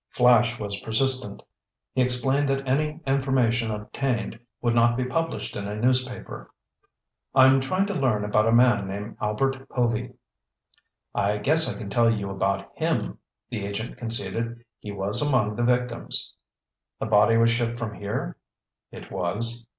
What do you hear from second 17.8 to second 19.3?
here?" "It